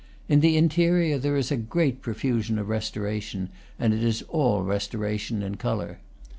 [0.27, 5.43] In the interior there is a profusion of res toration, and it is all restoration
[5.43, 5.99] in color.